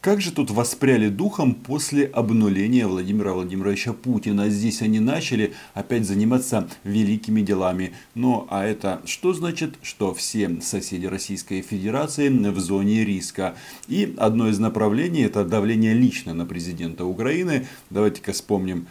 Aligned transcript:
Как 0.00 0.22
же 0.22 0.32
тут 0.32 0.50
воспряли 0.50 1.10
духом 1.10 1.52
после 1.54 2.06
обнуления 2.06 2.86
Владимира 2.86 3.34
Владимировича 3.34 3.92
Путина? 3.92 4.48
Здесь 4.48 4.80
они 4.80 4.98
начали 4.98 5.52
опять 5.74 6.06
заниматься 6.06 6.70
великими 6.84 7.42
делами. 7.42 7.92
Ну, 8.14 8.46
а 8.48 8.64
это 8.64 9.02
что 9.04 9.34
значит? 9.34 9.74
Что 9.82 10.14
все 10.14 10.58
соседи 10.62 11.04
Российской 11.04 11.60
Федерации 11.60 12.30
в 12.30 12.58
зоне 12.58 13.04
риска. 13.04 13.56
И 13.88 14.14
одно 14.16 14.48
из 14.48 14.58
направлений 14.58 15.20
это 15.20 15.44
давление 15.44 15.92
лично 15.92 16.32
на 16.32 16.46
президента 16.46 17.04
Украины. 17.04 17.66
Давайте-ка 17.90 18.32
вспомним 18.32 18.86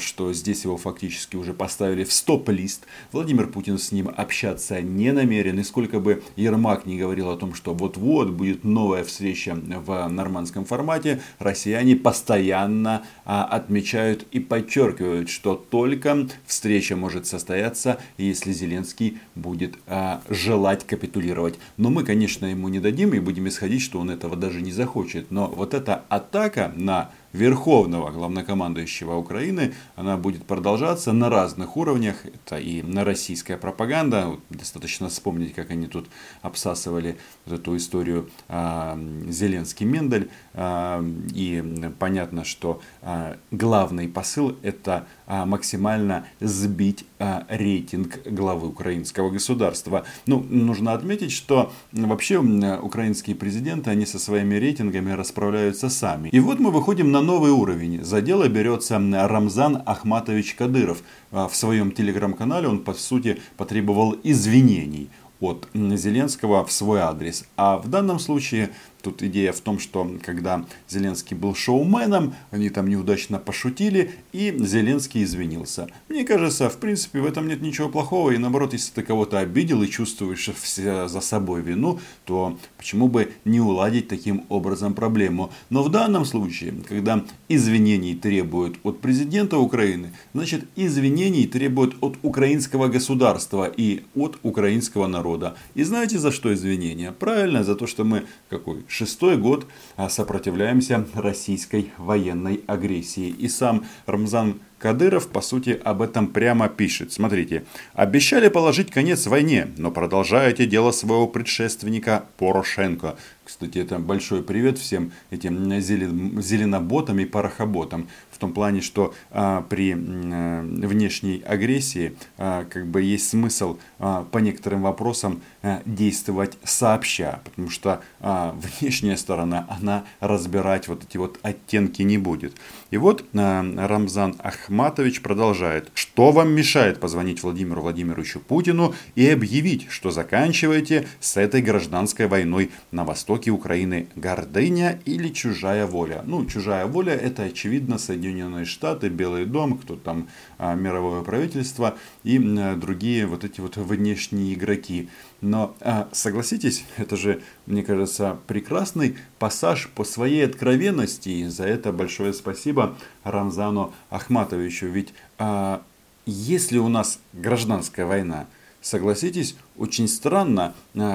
что 0.00 0.32
здесь 0.32 0.64
его 0.64 0.76
фактически 0.76 1.36
уже 1.36 1.54
поставили 1.54 2.04
в 2.04 2.12
стоп-лист. 2.12 2.86
Владимир 3.10 3.46
Путин 3.46 3.78
с 3.78 3.92
ним 3.92 4.10
общаться 4.14 4.80
не 4.82 5.12
намерен. 5.12 5.58
И 5.58 5.62
сколько 5.62 5.98
бы 5.98 6.22
Ермак 6.36 6.86
не 6.86 6.98
говорил 6.98 7.30
о 7.30 7.36
том, 7.36 7.54
что 7.54 7.74
вот-вот 7.74 8.30
будет 8.30 8.64
новая 8.64 9.04
встреча 9.04 9.54
в 9.54 10.08
нормандском 10.08 10.64
формате, 10.64 11.20
россияне 11.38 11.96
постоянно 11.96 13.04
а, 13.24 13.44
отмечают 13.44 14.26
и 14.30 14.40
подчеркивают, 14.40 15.30
что 15.30 15.54
только 15.54 16.28
встреча 16.46 16.96
может 16.96 17.26
состояться, 17.26 17.98
если 18.18 18.52
Зеленский 18.52 19.18
будет 19.34 19.78
а, 19.86 20.22
желать 20.28 20.86
капитулировать. 20.86 21.58
Но 21.76 21.90
мы, 21.90 22.04
конечно, 22.04 22.46
ему 22.46 22.68
не 22.68 22.80
дадим 22.80 23.14
и 23.14 23.20
будем 23.20 23.48
исходить, 23.48 23.82
что 23.82 24.00
он 24.00 24.10
этого 24.10 24.36
даже 24.36 24.60
не 24.60 24.72
захочет. 24.72 25.30
Но 25.30 25.46
вот 25.46 25.74
эта 25.74 26.04
атака 26.08 26.72
на 26.76 27.10
верховного 27.32 28.10
главнокомандующего 28.10 29.16
Украины, 29.16 29.74
она 29.96 30.16
будет 30.16 30.44
продолжаться 30.44 31.12
на 31.12 31.30
разных 31.30 31.76
уровнях. 31.76 32.26
Это 32.26 32.58
и 32.58 32.82
на 32.82 33.04
российская 33.04 33.56
пропаганда. 33.56 34.36
Достаточно 34.50 35.08
вспомнить, 35.08 35.54
как 35.54 35.70
они 35.70 35.86
тут 35.86 36.06
обсасывали 36.42 37.16
вот 37.46 37.60
эту 37.60 37.76
историю 37.76 38.28
э, 38.48 39.24
Зеленский-Мендель. 39.28 40.30
Э, 40.54 41.02
и 41.34 41.64
понятно, 41.98 42.44
что 42.44 42.80
э, 43.00 43.36
главный 43.50 44.08
посыл 44.08 44.56
это 44.62 45.06
э, 45.26 45.44
максимально 45.44 46.26
сбить 46.40 47.06
э, 47.18 47.42
рейтинг 47.48 48.20
главы 48.26 48.68
украинского 48.68 49.30
государства. 49.30 50.04
Ну, 50.26 50.44
нужно 50.48 50.92
отметить, 50.92 51.32
что 51.32 51.72
вообще 51.92 52.38
украинские 52.38 53.36
президенты, 53.36 53.90
они 53.90 54.06
со 54.06 54.18
своими 54.18 54.56
рейтингами 54.56 55.12
расправляются 55.12 55.88
сами. 55.88 56.28
И 56.28 56.40
вот 56.40 56.60
мы 56.60 56.70
выходим 56.70 57.10
на 57.10 57.21
новый 57.22 57.50
уровень. 57.50 58.04
За 58.04 58.20
дело 58.20 58.48
берется 58.48 58.94
Рамзан 58.96 59.82
Ахматович 59.86 60.54
Кадыров. 60.54 61.02
А, 61.30 61.48
в 61.48 61.56
своем 61.56 61.92
телеграм-канале 61.92 62.68
он, 62.68 62.80
по 62.80 62.94
сути, 62.94 63.40
потребовал 63.56 64.16
извинений 64.22 65.08
от 65.40 65.68
Зеленского 65.74 66.64
в 66.64 66.70
свой 66.70 67.00
адрес. 67.00 67.44
А 67.56 67.78
в 67.78 67.88
данном 67.88 68.18
случае 68.18 68.70
Тут 69.02 69.22
идея 69.22 69.52
в 69.52 69.60
том, 69.60 69.80
что 69.80 70.08
когда 70.24 70.64
Зеленский 70.88 71.36
был 71.36 71.54
шоуменом, 71.54 72.34
они 72.52 72.70
там 72.70 72.88
неудачно 72.88 73.38
пошутили, 73.38 74.12
и 74.32 74.56
Зеленский 74.58 75.24
извинился. 75.24 75.88
Мне 76.08 76.24
кажется, 76.24 76.70
в 76.70 76.78
принципе, 76.78 77.20
в 77.20 77.26
этом 77.26 77.48
нет 77.48 77.62
ничего 77.62 77.88
плохого. 77.88 78.30
И 78.30 78.38
наоборот, 78.38 78.72
если 78.72 78.92
ты 78.92 79.02
кого-то 79.02 79.40
обидел 79.40 79.82
и 79.82 79.88
чувствуешь 79.88 80.48
за 80.56 81.20
собой 81.20 81.62
вину, 81.62 81.98
то 82.24 82.56
почему 82.76 83.08
бы 83.08 83.32
не 83.44 83.60
уладить 83.60 84.06
таким 84.08 84.44
образом 84.48 84.94
проблему. 84.94 85.50
Но 85.68 85.82
в 85.82 85.90
данном 85.90 86.24
случае, 86.24 86.74
когда 86.88 87.24
извинений 87.48 88.14
требуют 88.14 88.78
от 88.84 89.00
президента 89.00 89.58
Украины, 89.58 90.12
значит 90.32 90.64
извинений 90.76 91.46
требуют 91.46 91.96
от 92.00 92.18
украинского 92.22 92.86
государства 92.86 93.64
и 93.64 94.02
от 94.14 94.38
украинского 94.42 95.08
народа. 95.08 95.56
И 95.74 95.82
знаете 95.82 96.18
за 96.18 96.30
что 96.30 96.54
извинения? 96.54 97.10
Правильно, 97.12 97.64
за 97.64 97.74
то, 97.74 97.86
что 97.86 98.04
мы 98.04 98.26
какой 98.48 98.84
шестой 98.92 99.38
год 99.38 99.66
а, 99.96 100.08
сопротивляемся 100.08 101.06
российской 101.14 101.90
военной 101.96 102.62
агрессии. 102.66 103.28
И 103.28 103.48
сам 103.48 103.86
Рамзан 104.06 104.60
Кадыров, 104.82 105.28
по 105.28 105.40
сути, 105.40 105.80
об 105.84 106.02
этом 106.02 106.26
прямо 106.26 106.68
пишет. 106.68 107.12
Смотрите. 107.12 107.64
«Обещали 107.94 108.48
положить 108.48 108.90
конец 108.90 109.28
войне, 109.28 109.68
но 109.76 109.92
продолжаете 109.92 110.66
дело 110.66 110.90
своего 110.90 111.28
предшественника 111.28 112.24
Порошенко». 112.36 113.14
Кстати, 113.44 113.78
это 113.78 113.98
большой 113.98 114.42
привет 114.42 114.78
всем 114.78 115.12
этим 115.30 115.80
зеленоботам 115.80 117.18
и 117.18 117.24
порохоботам. 117.24 118.08
В 118.30 118.38
том 118.38 118.52
плане, 118.52 118.80
что 118.80 119.14
а, 119.30 119.62
при 119.62 119.94
а, 119.94 120.62
внешней 120.62 121.42
агрессии 121.44 122.16
а, 122.38 122.64
как 122.64 122.86
бы 122.86 123.02
есть 123.02 123.28
смысл 123.28 123.78
а, 123.98 124.24
по 124.30 124.38
некоторым 124.38 124.82
вопросам 124.82 125.42
а, 125.62 125.82
действовать 125.84 126.56
сообща. 126.62 127.40
Потому 127.44 127.68
что 127.68 128.00
а, 128.20 128.56
внешняя 128.80 129.16
сторона, 129.16 129.66
она 129.68 130.04
разбирать 130.20 130.86
вот 130.86 131.04
эти 131.04 131.16
вот 131.16 131.38
оттенки 131.42 132.02
не 132.02 132.18
будет. 132.18 132.54
И 132.90 132.96
вот 132.96 133.24
а, 133.34 133.88
Рамзан 133.88 134.36
Ахматович 134.72 135.20
продолжает. 135.20 135.90
Что 135.92 136.32
вам 136.32 136.54
мешает 136.54 136.98
позвонить 136.98 137.42
Владимиру 137.42 137.82
Владимировичу 137.82 138.40
Путину 138.40 138.94
и 139.14 139.28
объявить, 139.28 139.90
что 139.90 140.10
заканчиваете 140.10 141.06
с 141.20 141.36
этой 141.36 141.60
гражданской 141.60 142.26
войной 142.26 142.70
на 142.90 143.04
Востоке? 143.04 143.50
Украины 143.50 144.08
гордыня 144.16 144.98
или 145.04 145.28
чужая 145.28 145.86
воля. 145.86 146.22
Ну, 146.24 146.46
чужая 146.46 146.86
воля 146.86 147.12
это 147.12 147.42
очевидно 147.42 147.98
Соединенные 147.98 148.64
Штаты, 148.64 149.10
Белый 149.10 149.44
дом, 149.44 149.76
кто 149.76 149.94
там, 149.94 150.28
а, 150.56 150.74
мировое 150.74 151.20
правительство 151.20 151.98
и 152.24 152.38
другие 152.76 153.26
вот 153.26 153.44
эти 153.44 153.60
вот 153.60 153.76
внешние 153.76 154.54
игроки. 154.54 155.10
Но 155.42 155.74
а, 155.80 156.08
согласитесь, 156.12 156.84
это 156.96 157.16
же, 157.16 157.42
мне 157.66 157.82
кажется, 157.82 158.38
прекрасный 158.46 159.16
пассаж 159.40 159.88
по 159.88 160.04
своей 160.04 160.46
откровенности. 160.46 161.28
И 161.28 161.46
за 161.46 161.64
это 161.64 161.92
большое 161.92 162.32
спасибо 162.32 162.96
Рамзану 163.24 163.92
Ахматовичу. 164.08 164.86
Ведь 164.86 165.12
а, 165.38 165.82
если 166.26 166.78
у 166.78 166.88
нас 166.88 167.18
гражданская 167.32 168.06
война, 168.06 168.46
согласитесь, 168.80 169.56
очень 169.76 170.06
странно, 170.06 170.74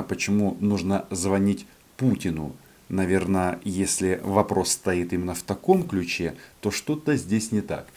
почему 0.09 0.57
нужно 0.59 1.05
звонить 1.09 1.65
Путину. 1.95 2.53
Наверное, 2.89 3.59
если 3.63 4.19
вопрос 4.23 4.71
стоит 4.71 5.13
именно 5.13 5.35
в 5.35 5.43
таком 5.43 5.87
ключе, 5.87 6.35
то 6.59 6.69
что-то 6.69 7.15
здесь 7.15 7.53
не 7.53 7.61
так. 7.61 7.87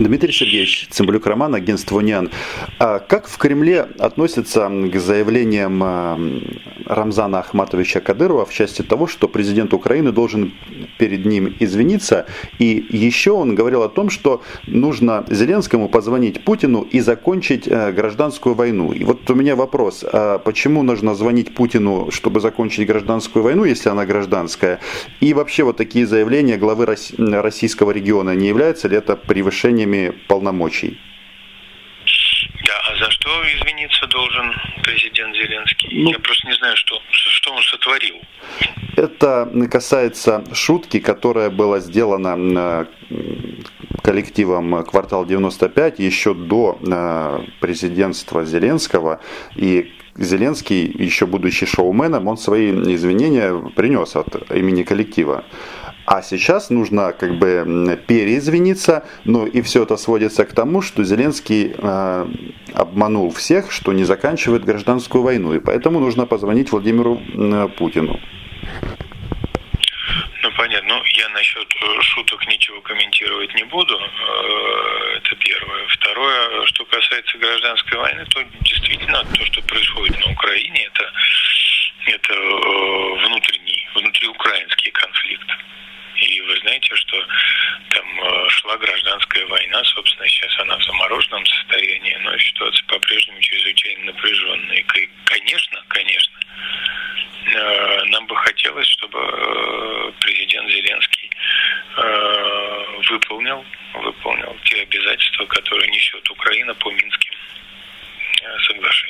Дмитрий 0.00 0.32
Сергеевич, 0.32 0.88
Цымбалюк 0.90 1.26
Роман, 1.26 1.54
агентство 1.54 2.00
НИАН. 2.00 2.30
А 2.78 3.00
как 3.00 3.28
в 3.28 3.36
Кремле 3.36 3.86
относятся 3.98 4.70
к 4.70 4.98
заявлениям 4.98 5.82
а, 5.84 6.18
Рамзана 6.86 7.40
Ахматовича 7.40 8.00
Кадырова 8.00 8.46
в 8.46 8.52
части 8.52 8.80
того, 8.80 9.06
что 9.06 9.28
президент 9.28 9.74
Украины 9.74 10.10
должен 10.10 10.54
перед 10.98 11.26
ним 11.26 11.54
извиниться. 11.60 12.26
И 12.58 12.86
еще 12.88 13.32
он 13.32 13.54
говорил 13.54 13.82
о 13.82 13.90
том, 13.90 14.08
что 14.08 14.42
нужно 14.66 15.24
Зеленскому 15.28 15.90
позвонить 15.90 16.44
Путину 16.44 16.80
и 16.80 17.00
закончить 17.00 17.68
э, 17.68 17.92
гражданскую 17.92 18.54
войну. 18.54 18.92
И 18.92 19.04
вот 19.04 19.28
у 19.28 19.34
меня 19.34 19.54
вопрос, 19.54 20.02
а 20.10 20.38
почему 20.38 20.82
нужно 20.82 21.14
звонить 21.14 21.54
Путину, 21.54 22.10
чтобы 22.10 22.40
закончить 22.40 22.86
гражданскую 22.86 23.42
войну, 23.42 23.64
если 23.64 23.90
она 23.90 24.06
гражданская? 24.06 24.80
И 25.20 25.34
вообще 25.34 25.62
вот 25.62 25.76
такие 25.76 26.06
заявления 26.06 26.56
главы 26.56 26.86
российского 27.18 27.90
региона, 27.90 28.34
не 28.34 28.48
являются 28.48 28.88
ли 28.88 28.96
это 28.96 29.14
превышениями 29.90 30.14
полномочий? 30.28 30.98
Да, 32.66 32.74
а 32.88 32.96
за 32.96 33.10
что 33.10 33.30
извиниться 33.54 34.06
должен 34.06 34.54
президент 34.82 35.34
Зеленский? 35.34 35.88
Ну, 35.92 36.10
Я 36.10 36.18
просто 36.18 36.46
не 36.48 36.54
знаю, 36.54 36.76
что, 36.76 37.00
что 37.10 37.52
он 37.52 37.62
сотворил. 37.62 38.16
Это 38.96 39.50
касается 39.70 40.44
шутки, 40.54 41.00
которая 41.00 41.50
была 41.50 41.80
сделана 41.80 42.86
коллективом 44.02 44.84
«Квартал 44.84 45.24
95» 45.24 45.94
еще 45.98 46.34
до 46.34 46.78
э, 46.80 47.40
президентства 47.60 48.44
Зеленского. 48.44 49.20
И 49.56 49.92
Зеленский, 50.16 50.86
еще 50.86 51.26
будучи 51.26 51.66
шоуменом, 51.66 52.28
он 52.28 52.36
свои 52.36 52.70
извинения 52.70 53.54
принес 53.76 54.16
от 54.16 54.50
имени 54.52 54.82
коллектива. 54.82 55.44
А 56.12 56.22
сейчас 56.22 56.70
нужно 56.70 57.12
как 57.12 57.38
бы 57.38 58.02
переизвиниться, 58.08 59.04
но 59.24 59.46
и 59.46 59.62
все 59.62 59.84
это 59.84 59.96
сводится 59.96 60.44
к 60.44 60.52
тому, 60.52 60.82
что 60.82 61.04
Зеленский 61.04 61.72
э, 61.72 62.26
обманул 62.74 63.30
всех, 63.30 63.70
что 63.70 63.92
не 63.92 64.02
заканчивает 64.02 64.64
гражданскую 64.64 65.22
войну, 65.22 65.54
и 65.54 65.60
поэтому 65.60 66.00
нужно 66.00 66.26
позвонить 66.26 66.72
Владимиру 66.72 67.22
э, 67.22 67.68
Путину. 67.78 68.18
Ну 70.42 70.50
понятно, 70.56 70.96
ну 70.96 71.02
я 71.14 71.28
насчет 71.28 71.68
э, 71.80 72.02
шуток 72.02 72.44
ничего 72.48 72.80
комментировать 72.80 73.54
не 73.54 73.62
буду, 73.62 73.94
э, 73.94 75.16
это 75.18 75.36
первое. 75.36 75.86
Второе, 75.90 76.66
что 76.66 76.84
касается 76.86 77.38
гражданской 77.38 77.96
войны, 77.96 78.26
то 78.30 78.42
действительно 78.62 79.24
то, 79.32 79.44
что 79.44 79.62
происходит 79.62 80.18
на 80.26 80.32
Украине, 80.32 80.90
это, 80.92 81.12
это 82.06 82.32
э, 82.32 83.26
внутренний, 83.28 83.88
внутриукраинский 83.94 84.90
конфликт. 84.90 85.46
И 86.20 86.40
вы 86.42 86.56
знаете, 86.58 86.94
что 86.94 87.26
там 87.90 88.20
э, 88.20 88.48
шла 88.50 88.76
гражданская 88.76 89.46
война, 89.46 89.82
собственно, 89.84 90.28
сейчас 90.28 90.58
она 90.60 90.76
в 90.76 90.84
замороженном 90.84 91.44
состоянии, 91.46 92.16
но 92.20 92.36
ситуация 92.38 92.84
по-прежнему 92.86 93.40
чрезвычайно 93.40 94.04
напряженная. 94.06 94.76
И, 94.76 95.08
конечно, 95.24 95.82
конечно, 95.88 96.38
э, 97.46 98.04
нам 98.04 98.26
бы 98.26 98.36
хотелось, 98.36 98.86
чтобы 98.88 99.18
э, 99.18 100.12
президент 100.20 100.70
Зеленский 100.70 101.30
выполнил, 103.08 103.64
выполнил 103.94 104.56
те 104.64 104.82
обязательства, 104.82 105.44
которые 105.46 105.90
несет 105.90 106.30
Украина 106.30 106.72
по 106.74 106.90
Минским 106.90 107.34
соглашениям. 108.66 109.09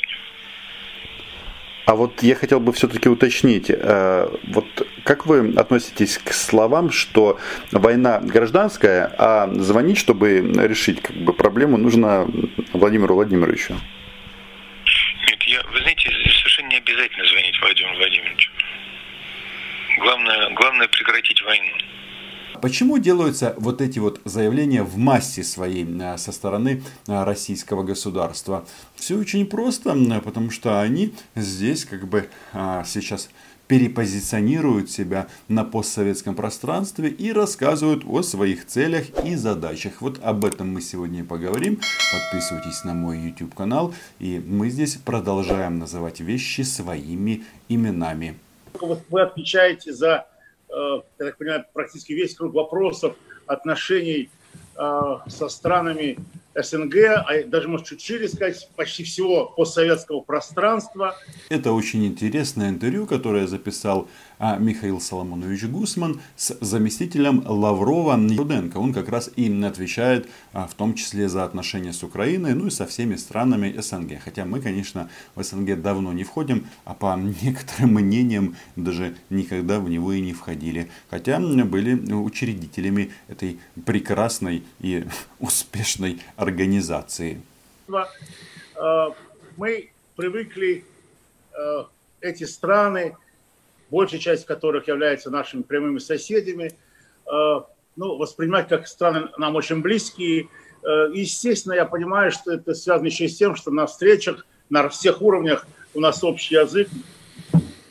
А 1.91 1.97
вот 1.97 2.23
я 2.23 2.37
хотел 2.37 2.61
бы 2.61 2.73
все-таки 2.73 3.09
уточнить, 3.09 3.69
э, 3.69 4.29
вот 4.45 4.65
как 5.03 5.27
вы 5.27 5.53
относитесь 5.57 6.19
к 6.19 6.33
словам, 6.33 6.93
что 6.93 7.41
война 7.73 8.21
гражданская, 8.21 9.13
а 9.19 9.49
звонить, 9.55 9.99
чтобы 9.99 10.39
решить 10.69 11.03
как 11.03 11.17
бы, 11.17 11.33
проблему, 11.33 11.79
нужно 11.79 12.29
Владимиру 12.73 13.17
Владимировичу? 13.17 13.75
Нет, 15.27 15.43
я, 15.43 15.63
вы 15.65 15.81
знаете, 15.81 16.11
совершенно 16.11 16.69
не 16.69 16.77
обязательно 16.77 17.25
звонить 17.25 17.61
Владимиру 17.61 17.97
Владимировичу. 17.97 18.51
Главное, 19.99 20.51
главное 20.51 20.87
прекратить 20.87 21.43
войну. 21.43 21.73
Почему 22.61 22.99
делаются 22.99 23.55
вот 23.59 23.81
эти 23.81 23.99
вот 23.99 24.21
заявления 24.25 24.83
в 24.83 24.97
массе 24.97 25.43
своей 25.43 25.87
а, 26.03 26.19
со 26.19 26.33
стороны 26.33 26.83
а, 27.07 27.25
российского 27.25 27.83
государства? 27.83 28.65
Все 28.97 29.17
очень 29.17 29.47
просто, 29.47 29.97
потому 30.25 30.51
что 30.51 30.81
они 30.81 31.15
здесь 31.35 31.85
как 31.85 32.07
бы 32.07 32.29
а, 32.53 32.85
сейчас 32.85 33.31
перепозиционируют 33.67 34.91
себя 34.91 35.29
на 35.47 35.65
постсоветском 35.65 36.35
пространстве 36.35 37.09
и 37.09 37.33
рассказывают 37.33 38.03
о 38.05 38.23
своих 38.23 38.67
целях 38.67 39.07
и 39.25 39.37
задачах. 39.37 40.01
Вот 40.01 40.19
об 40.23 40.45
этом 40.45 40.75
мы 40.75 40.81
сегодня 40.81 41.21
и 41.21 41.23
поговорим. 41.23 41.79
Подписывайтесь 42.13 42.83
на 42.85 42.95
мой 42.95 43.21
YouTube 43.21 43.55
канал. 43.55 43.95
И 44.19 44.43
мы 44.45 44.71
здесь 44.71 44.97
продолжаем 44.97 45.79
называть 45.79 46.19
вещи 46.19 46.63
своими 46.63 47.45
именами. 47.69 48.37
Вы 49.09 49.23
отвечаете 49.23 49.93
за 49.93 50.27
Э, 50.30 50.30
я 50.73 51.27
так 51.27 51.37
понимаю, 51.37 51.65
практически 51.73 52.13
весь 52.13 52.35
круг 52.35 52.55
вопросов 52.55 53.17
отношений 53.47 54.31
э, 54.77 55.17
со 55.27 55.49
странами 55.49 56.17
СНГ, 56.55 56.97
а 57.27 57.45
даже, 57.47 57.69
может, 57.69 57.87
чуть 57.87 58.03
шире 58.03 58.29
сказать, 58.29 58.69
почти 58.77 59.05
всего 59.05 59.47
постсоветского 59.47 60.21
пространства. 60.21 61.17
Это 61.49 61.73
очень 61.73 62.07
интересное 62.07 62.71
интервью, 62.71 63.07
которое 63.07 63.47
записал 63.47 64.09
а 64.43 64.57
Михаил 64.57 65.03
Соломонович 65.03 65.65
Гусман 65.65 66.19
с 66.35 66.57
заместителем 66.63 67.45
Лаврова 67.47 68.17
Руденко. 68.17 68.79
Он 68.79 68.95
как 68.95 69.11
раз 69.11 69.31
и 69.37 69.63
отвечает 69.63 70.31
а, 70.55 70.67
в 70.67 70.73
том 70.73 70.95
числе 70.95 71.29
за 71.29 71.45
отношения 71.45 71.93
с 71.93 72.03
Украиной, 72.03 72.55
ну 72.55 72.69
и 72.69 72.71
со 72.71 72.87
всеми 72.87 73.17
странами 73.17 73.79
СНГ. 73.79 74.19
Хотя 74.25 74.47
мы, 74.47 74.63
конечно, 74.63 75.11
в 75.35 75.43
СНГ 75.43 75.83
давно 75.83 76.15
не 76.15 76.25
входим, 76.25 76.67
а 76.87 76.95
по 76.95 77.15
некоторым 77.43 77.93
мнениям 77.93 78.57
даже 78.77 79.15
никогда 79.29 79.79
в 79.79 79.91
него 79.91 80.11
и 80.15 80.23
не 80.23 80.33
входили. 80.33 80.91
Хотя 81.11 81.39
были 81.39 82.11
учредителями 82.11 83.11
этой 83.29 83.59
прекрасной 83.85 84.65
и 84.81 85.05
успешной 85.39 86.19
организации. 86.41 87.41
Э, 87.89 89.11
мы 89.57 89.91
привыкли 90.17 90.85
э, 91.53 91.85
эти 92.21 92.45
страны 92.45 93.17
большая 93.91 94.21
часть 94.21 94.47
которых 94.47 94.89
является 94.89 95.31
нашими 95.31 95.63
прямыми 95.63 95.99
соседями, 95.99 96.73
э, 97.27 97.61
ну, 97.97 98.17
воспринимать 98.17 98.69
как 98.69 98.87
страны 98.87 99.29
нам 99.37 99.57
очень 99.57 99.83
близкие. 99.83 100.49
Естественно, 100.83 101.75
я 101.75 101.85
понимаю, 101.85 102.33
что 102.33 102.53
это 102.53 102.73
связано 102.73 103.09
еще 103.09 103.27
и 103.27 103.29
с 103.29 103.37
тем, 103.37 103.55
что 103.55 103.71
на 103.71 103.87
встречах 103.87 104.47
на 104.71 104.89
всех 104.89 105.21
уровнях 105.21 105.67
у 105.93 106.01
нас 106.01 106.25
общий 106.25 106.55
язык, 106.55 106.89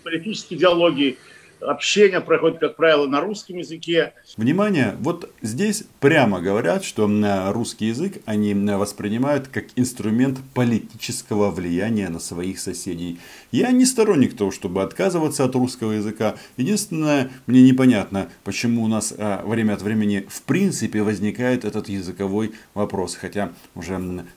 политические 0.04 0.58
диалоги, 0.58 1.20
общение 1.62 2.22
проходит, 2.22 2.60
как 2.60 2.76
правило, 2.76 3.08
на 3.08 3.22
русском 3.22 3.58
языке. 3.58 4.14
Внимание, 4.38 4.96
вот 5.00 5.32
здесь 5.42 5.84
прямо 6.00 6.42
говорят, 6.42 6.84
что 6.84 7.10
русский 7.54 7.88
язык 7.88 8.22
они 8.26 8.54
воспринимают 8.54 9.48
как 9.48 9.66
инструмент 9.76 10.40
политического 10.54 11.52
влияния 11.52 12.10
на 12.10 12.20
своих 12.20 12.60
соседей. 12.60 13.20
Я 13.52 13.72
не 13.72 13.86
сторонник 13.86 14.36
того, 14.38 14.52
чтобы 14.52 14.84
отказываться 14.84 15.44
от 15.44 15.56
русского 15.56 15.94
языка. 15.94 16.36
Единственное, 16.58 17.30
мне 17.48 17.62
непонятно, 17.62 18.30
почему 18.44 18.84
у 18.84 18.88
нас 18.88 19.14
а, 19.18 19.44
время 19.46 19.74
от 19.74 19.82
времени 19.82 20.26
в 20.30 20.42
принципе 20.44 21.02
возникает 21.02 21.66
этот 21.66 21.90
языковой 21.90 22.54
вопрос. 22.74 23.16
Хотя 23.16 23.52
уже 23.76 23.94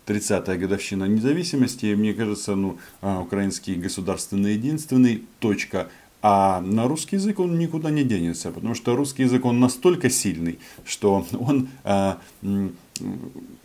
30-я 0.06 0.56
годовщина 0.56 1.04
независимости, 1.04 1.94
мне 1.94 2.14
кажется, 2.14 2.54
ну, 2.54 2.78
а, 3.00 3.20
украинский 3.20 3.74
государственный 3.74 4.54
единственный, 4.54 5.24
точка– 5.40 5.88
а 6.22 6.60
на 6.60 6.86
русский 6.86 7.16
язык 7.16 7.40
он 7.40 7.58
никуда 7.58 7.90
не 7.90 8.04
денется, 8.04 8.52
потому 8.52 8.74
что 8.74 8.94
русский 8.94 9.24
язык 9.24 9.44
он 9.44 9.58
настолько 9.58 10.08
сильный, 10.08 10.60
что 10.84 11.26
он 11.32 11.68
а, 11.82 12.18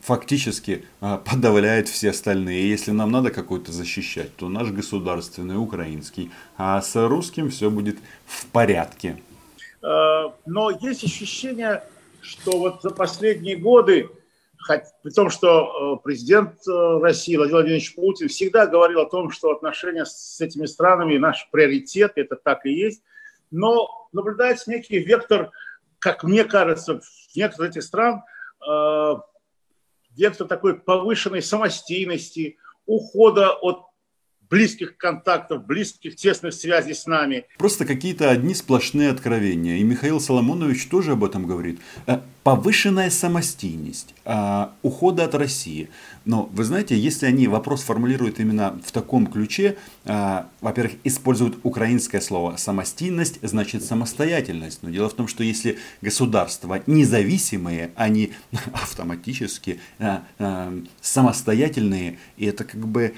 фактически 0.02 0.84
а, 1.00 1.18
подавляет 1.18 1.88
все 1.88 2.10
остальные. 2.10 2.70
Если 2.70 2.92
нам 2.92 3.12
надо 3.12 3.30
какой-то 3.30 3.72
защищать, 3.72 4.36
то 4.36 4.50
наш 4.50 4.70
государственный, 4.70 5.58
украинский. 5.58 6.32
А 6.58 6.82
с 6.82 6.96
русским 7.08 7.52
все 7.52 7.70
будет 7.70 7.98
в 8.26 8.48
порядке. 8.48 9.18
А, 9.84 10.34
но 10.48 10.72
есть 10.72 11.04
ощущение, 11.04 11.84
что 12.22 12.58
вот 12.58 12.82
за 12.82 12.90
последние 12.90 13.58
годы 13.58 14.10
при 15.04 15.12
том, 15.12 15.30
что 15.30 15.98
э, 15.98 16.04
президент 16.04 16.56
э, 16.68 17.00
России 17.02 17.36
Владимир 17.36 17.58
Владимирович 17.58 17.96
Путин 17.96 18.28
всегда 18.28 18.68
говорил 18.68 19.02
о 19.02 19.10
том, 19.10 19.32
что 19.32 19.52
отношения 19.52 20.06
с 20.06 20.42
этими 20.42 20.66
странами 20.66 21.18
наш 21.18 21.48
приоритет, 21.52 22.14
это 22.16 22.36
так 22.36 22.66
и 22.66 22.72
есть, 22.72 23.02
но 23.52 24.10
наблюдается 24.12 24.70
некий 24.70 25.00
вектор, 25.00 25.52
как 26.00 26.24
мне 26.24 26.44
кажется, 26.44 27.00
в 27.00 27.36
некоторых 27.36 27.72
этих 27.72 27.84
стран, 27.84 28.24
э, 28.68 29.14
вектор 30.16 30.48
такой 30.48 30.80
повышенной 30.80 31.42
самостийности, 31.42 32.58
ухода 32.86 33.52
от 33.52 33.88
близких 34.50 34.98
контактов, 34.98 35.66
близких 35.66 36.16
тесных 36.16 36.54
связей 36.54 36.94
с 36.94 37.06
нами. 37.06 37.46
Просто 37.58 37.86
какие-то 37.86 38.30
одни 38.30 38.54
сплошные 38.54 39.10
откровения. 39.10 39.78
И 39.78 39.84
Михаил 39.84 40.20
Соломонович 40.20 40.88
тоже 40.88 41.14
об 41.14 41.24
этом 41.24 41.46
говорит 41.46 41.80
повышенная 42.48 43.10
самостийность, 43.10 44.16
а, 44.24 44.72
ухода 44.82 45.26
от 45.26 45.36
России. 45.36 45.90
Но 46.24 46.50
вы 46.54 46.64
знаете, 46.64 46.98
если 46.98 47.26
они 47.26 47.50
вопрос 47.50 47.82
формулируют 47.82 48.40
именно 48.40 48.80
в 48.86 48.94
таком 48.94 49.28
ключе, 49.28 49.76
а, 50.06 50.48
во-первых, 50.62 50.94
используют 51.04 51.58
украинское 51.64 52.22
слово 52.22 52.56
самостийность, 52.56 53.40
значит 53.42 53.84
самостоятельность. 53.84 54.80
Но 54.82 54.90
дело 54.90 55.10
в 55.10 55.14
том, 55.14 55.28
что 55.28 55.44
если 55.44 55.78
государства 56.02 56.82
независимые, 56.88 57.92
они 57.98 58.32
автоматически 58.74 59.82
а, 60.00 60.24
самостоятельные, 61.02 62.18
и 62.38 62.46
это 62.46 62.64
как 62.64 62.88
бы 62.88 63.14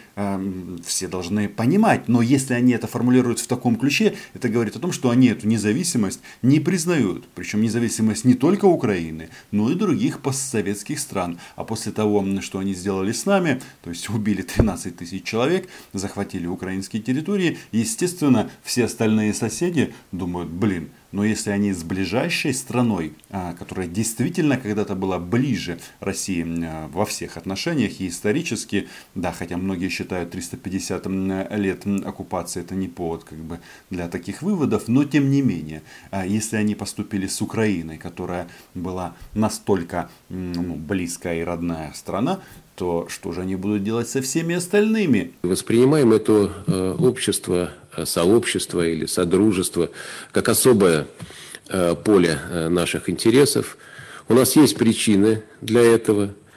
все 0.86 1.08
должны 1.08 1.50
понимать. 1.50 2.08
Но 2.08 2.22
если 2.22 2.54
они 2.54 2.74
это 2.74 2.88
формулируют 2.88 3.40
в 3.40 3.48
таком 3.48 3.76
ключе, 3.76 4.16
это 4.34 4.50
говорит 4.50 4.76
о 4.76 4.80
том, 4.80 4.92
что 4.92 5.10
они 5.10 5.28
эту 5.28 5.48
независимость 5.48 6.22
не 6.42 6.60
признают. 6.60 7.28
Причем 7.36 7.62
независимость 7.62 8.26
не 8.26 8.34
только 8.34 8.66
Украины, 8.66 9.19
Украины, 9.20 9.30
но 9.52 9.70
и 9.72 9.76
других 9.76 10.22
постсоветских 10.22 11.00
стран. 11.00 11.40
А 11.56 11.64
после 11.64 11.92
того, 11.92 12.26
что 12.42 12.60
они 12.60 12.74
сделали 12.74 13.12
с 13.12 13.26
нами, 13.26 13.62
то 13.84 13.90
есть 13.90 14.10
убили 14.10 14.42
13 14.42 14.96
тысяч 14.96 15.24
человек, 15.24 15.70
захватили 15.94 16.48
украинские 16.48 17.02
территории, 17.02 17.58
естественно, 17.72 18.50
все 18.64 18.86
остальные 18.86 19.34
соседи 19.34 19.94
думают, 20.12 20.50
блин, 20.50 20.90
но 21.12 21.24
если 21.26 21.52
они 21.52 21.74
с 21.74 21.84
ближайшей 21.84 22.54
страной, 22.54 23.14
а, 23.30 23.54
которая 23.54 23.88
действительно 23.88 24.58
когда-то 24.58 24.96
была 24.96 25.20
ближе 25.20 25.80
России 26.00 26.46
а, 26.66 26.88
во 26.90 27.06
всех 27.06 27.38
отношениях 27.38 28.00
и 28.00 28.08
исторически, 28.08 28.88
да, 29.16 29.32
хотя 29.32 29.58
многие 29.58 29.90
считают 29.90 30.32
350 30.32 31.08
лет 31.52 31.88
оккупации 32.06 32.62
это 32.62 32.76
не 32.76 32.88
повод 32.88 33.24
как 33.24 33.40
бы 33.40 33.60
для 33.90 34.08
таких 34.08 34.42
выводов, 34.42 34.88
но 34.88 35.04
тем 35.04 35.30
не 35.30 35.42
менее, 35.42 35.82
а, 36.12 36.26
если 36.26 36.58
они 36.58 36.76
поступили 36.76 37.28
с 37.28 37.42
Украиной, 37.42 37.98
которая 37.98 38.48
была 38.76 39.16
настолько 39.34 40.10
ну, 40.30 40.76
близкая 40.76 41.40
и 41.40 41.44
родная 41.44 41.94
страна, 41.94 42.42
то 42.80 43.08
что 43.10 43.34
же 43.34 43.42
они 43.42 43.58
будут 43.58 43.84
делать 43.84 44.08
со 44.08 44.22
всеми 44.22 44.56
остальными? 44.56 45.34
Воспринимаем 45.44 46.14
это 46.14 46.50
э, 46.66 46.96
общество, 46.98 47.72
сообщество 48.06 48.86
или 48.86 49.06
содружество 49.06 49.90
как 50.32 50.50
особое 50.50 51.08
э, 51.68 51.96
поле 51.96 52.40
наших 52.70 53.10
интересов. 53.10 53.78
У 54.28 54.34
нас 54.34 54.56
есть 54.56 54.78
причины 54.78 55.44
для 55.62 55.82
этого– 55.82 56.34
Э, 56.40 56.48
э, 56.48 56.49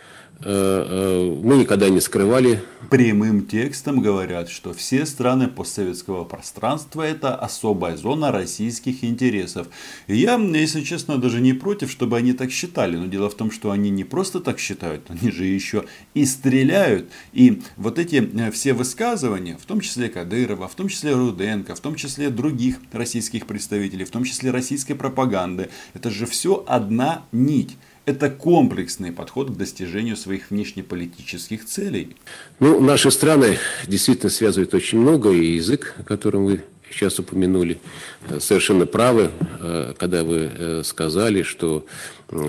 мы 0.44 1.56
никогда 1.56 1.88
не 1.88 2.00
скрывали. 2.00 2.62
Прямым 2.90 3.46
текстом 3.46 4.00
говорят, 4.00 4.50
что 4.50 4.72
все 4.72 5.06
страны 5.06 5.48
постсоветского 5.48 6.24
пространства 6.24 7.02
это 7.02 7.34
особая 7.34 7.96
зона 7.96 8.32
российских 8.32 9.04
интересов. 9.04 9.68
И 10.08 10.16
я, 10.16 10.36
если 10.36 10.82
честно, 10.82 11.18
даже 11.18 11.40
не 11.40 11.52
против, 11.52 11.90
чтобы 11.90 12.16
они 12.16 12.32
так 12.32 12.50
считали. 12.50 12.96
Но 12.96 13.06
дело 13.06 13.30
в 13.30 13.34
том, 13.34 13.50
что 13.50 13.70
они 13.70 13.90
не 13.90 14.04
просто 14.04 14.40
так 14.40 14.58
считают, 14.58 15.04
они 15.08 15.30
же 15.30 15.44
еще 15.44 15.84
и 16.14 16.24
стреляют. 16.24 17.08
И 17.32 17.62
вот 17.76 17.98
эти 17.98 18.16
э, 18.16 18.50
все 18.50 18.72
высказывания, 18.72 19.56
в 19.56 19.64
том 19.64 19.80
числе 19.80 20.08
Кадырова, 20.08 20.68
в 20.68 20.74
том 20.74 20.88
числе 20.88 21.14
Руденко, 21.14 21.74
в 21.74 21.80
том 21.80 21.94
числе 21.94 22.30
других 22.30 22.78
российских 22.92 23.46
представителей, 23.46 24.04
в 24.04 24.10
том 24.10 24.24
числе 24.24 24.50
российской 24.50 24.94
пропаганды, 24.94 25.70
это 25.94 26.10
же 26.10 26.26
все 26.26 26.64
одна 26.66 27.24
нить. 27.32 27.76
Это 28.04 28.30
комплексный 28.30 29.12
подход 29.12 29.50
к 29.50 29.56
достижению 29.56 30.16
своих 30.16 30.50
внешнеполитических 30.50 31.64
целей. 31.64 32.16
Ну, 32.58 32.80
наши 32.80 33.10
страны 33.10 33.58
действительно 33.86 34.30
связывают 34.30 34.74
очень 34.74 34.98
много, 34.98 35.30
и 35.30 35.54
язык, 35.54 35.94
о 35.98 36.02
котором 36.02 36.44
вы 36.44 36.62
сейчас 36.92 37.18
упомянули, 37.18 37.78
э, 38.28 38.40
совершенно 38.40 38.86
правы, 38.86 39.30
э, 39.60 39.94
когда 39.98 40.24
вы 40.24 40.50
э, 40.52 40.82
сказали, 40.84 41.42
что 41.42 41.86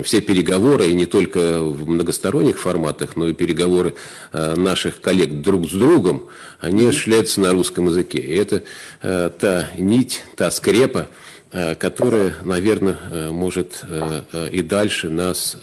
все 0.02 0.22
переговоры, 0.22 0.86
и 0.86 0.94
не 0.94 1.04
только 1.04 1.62
в 1.62 1.86
многосторонних 1.86 2.58
форматах, 2.58 3.16
но 3.16 3.28
и 3.28 3.34
переговоры 3.34 3.94
наших 4.32 5.02
коллег 5.02 5.42
друг 5.42 5.68
с 5.68 5.72
другом, 5.72 6.28
они 6.58 6.86
осуществляются 6.86 7.42
на 7.42 7.52
русском 7.52 7.88
языке. 7.88 8.18
И 8.18 8.34
это 8.34 8.62
та 9.02 9.68
нить, 9.76 10.24
та 10.36 10.50
скрепа, 10.50 11.08
которая, 11.78 12.34
наверное, 12.42 13.30
может 13.30 13.84
и 14.52 14.62
дальше 14.62 15.08
нас 15.08 15.56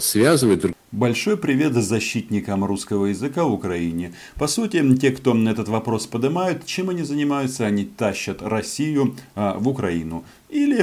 связывать. 0.00 0.62
Большой 0.90 1.36
привет 1.36 1.74
защитникам 1.74 2.64
русского 2.64 3.06
языка 3.06 3.44
в 3.44 3.52
Украине. 3.52 4.14
По 4.36 4.46
сути, 4.46 4.82
те, 4.96 5.10
кто 5.10 5.36
этот 5.48 5.68
вопрос 5.68 6.06
поднимают, 6.06 6.64
чем 6.64 6.88
они 6.88 7.02
занимаются? 7.02 7.66
Они 7.66 7.84
тащат 7.84 8.40
Россию 8.40 9.14
в 9.34 9.68
Украину. 9.68 10.24
Или 10.48 10.82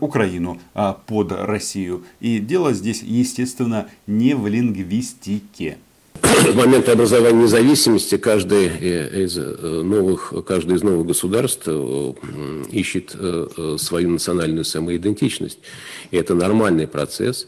Украину 0.00 0.58
под 1.06 1.30
Россию. 1.30 2.04
И 2.18 2.40
дело 2.40 2.72
здесь, 2.72 3.02
естественно, 3.02 3.86
не 4.08 4.34
в 4.34 4.48
лингвистике. 4.48 5.78
В 6.34 6.56
момент 6.56 6.88
образования 6.88 7.42
независимости 7.42 8.16
каждый 8.16 8.66
из 9.24 9.38
э, 9.38 9.42
новых, 9.42 10.34
каждое 10.44 10.76
из 10.76 10.82
новых 10.82 11.06
государств 11.06 11.62
э, 11.66 12.12
ищет 12.72 13.14
э, 13.14 13.76
свою 13.78 14.10
национальную 14.10 14.64
самоидентичность. 14.64 15.60
И 16.10 16.16
это 16.16 16.34
нормальный 16.34 16.88
процесс. 16.88 17.46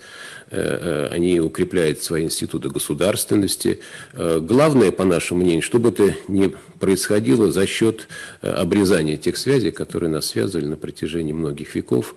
Они 0.48 1.40
укрепляют 1.40 2.04
свои 2.04 2.22
институты 2.22 2.68
государственности. 2.68 3.80
Главное, 4.14 4.92
по 4.92 5.04
нашему 5.04 5.40
мнению, 5.40 5.62
чтобы 5.62 5.88
это 5.88 6.14
не 6.28 6.54
происходило 6.78 7.50
за 7.50 7.66
счет 7.66 8.06
обрезания 8.42 9.16
тех 9.16 9.38
связей, 9.38 9.72
которые 9.72 10.08
нас 10.08 10.26
связывали 10.26 10.66
на 10.66 10.76
протяжении 10.76 11.32
многих 11.32 11.74
веков. 11.74 12.14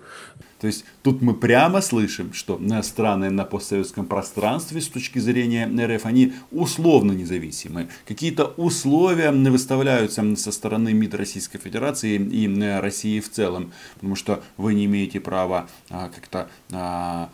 То 0.60 0.66
есть 0.66 0.84
тут 1.02 1.22
мы 1.22 1.34
прямо 1.34 1.80
слышим, 1.80 2.32
что 2.34 2.60
страны 2.82 3.30
на 3.30 3.44
постсоветском 3.44 4.06
пространстве 4.06 4.80
с 4.80 4.88
точки 4.88 5.18
зрения 5.18 5.66
РФ, 5.66 6.04
они 6.04 6.34
условно 6.50 7.12
независимы. 7.12 7.88
Какие-то 8.06 8.44
условия 8.56 9.30
выставляются 9.30 10.36
со 10.36 10.52
стороны 10.52 10.92
МИД 10.92 11.14
Российской 11.14 11.58
Федерации 11.58 12.16
и 12.16 12.46
России 12.80 13.20
в 13.20 13.30
целом. 13.30 13.72
Потому 13.94 14.16
что 14.16 14.42
вы 14.58 14.74
не 14.74 14.84
имеете 14.84 15.18
права 15.18 15.68
а, 15.88 16.10
как-то 16.10 16.50
а, 16.72 17.30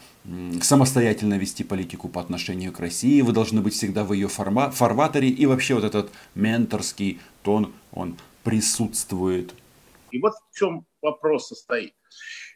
самостоятельно 0.62 1.35
вести 1.35 1.64
политику 1.64 2.09
по 2.09 2.21
отношению 2.21 2.73
к 2.73 2.80
России, 2.80 3.21
вы 3.23 3.33
должны 3.33 3.61
быть 3.61 3.75
всегда 3.75 4.04
в 4.04 4.12
ее 4.12 4.28
форма, 4.28 4.71
фарватере, 4.71 5.28
и 5.28 5.47
вообще 5.47 5.75
вот 5.75 5.85
этот 5.85 6.11
менторский 6.35 7.21
тон, 7.42 7.73
он 7.92 8.16
присутствует. 8.45 9.54
И 10.11 10.18
вот 10.21 10.35
в 10.50 10.59
чем 10.59 10.87
вопрос 11.02 11.49
состоит. 11.49 11.95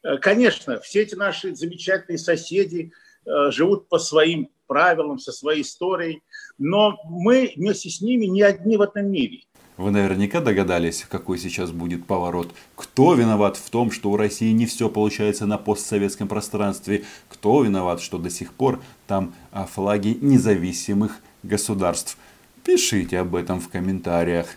Э, 0.03 0.19
конечно, 0.19 0.81
все 0.81 1.03
эти 1.03 1.15
наши 1.15 1.55
замечательные 1.55 2.19
соседи 2.19 2.93
э, 3.27 3.51
живут 3.51 3.89
по 3.89 3.99
своим 3.99 4.51
правилам, 4.67 5.19
со 5.19 5.33
своей 5.33 5.63
историей, 5.63 6.23
но 6.59 6.97
мы 7.05 7.53
вместе 7.57 7.91
с 7.91 8.01
ними 8.01 8.27
не 8.27 8.43
одни 8.43 8.77
в 8.77 8.83
этом 8.83 9.11
мире. 9.11 9.43
Вы 9.77 9.91
наверняка 9.91 10.41
догадались, 10.41 11.07
какой 11.09 11.39
сейчас 11.39 11.71
будет 11.73 12.07
поворот. 12.07 12.51
Кто 12.77 13.15
виноват 13.15 13.57
в 13.57 13.71
том, 13.71 13.91
что 13.91 14.11
у 14.11 14.17
России 14.17 14.53
не 14.53 14.67
все 14.67 14.91
получается 14.91 15.47
на 15.47 15.57
постсоветском 15.57 16.29
пространстве? 16.29 17.05
Кто 17.31 17.65
виноват, 17.65 18.03
что 18.03 18.19
до 18.19 18.29
сих 18.29 18.53
пор 18.53 18.83
там 19.07 19.35
а, 19.53 19.65
флаги 19.65 20.19
независимых 20.21 21.21
государств? 21.43 22.19
Пишите 22.63 23.19
об 23.21 23.35
этом 23.35 23.59
в 23.59 23.71
комментариях. 23.71 24.49